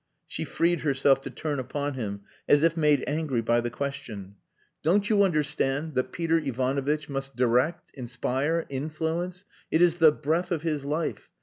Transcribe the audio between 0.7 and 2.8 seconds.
herself to turn upon him, as if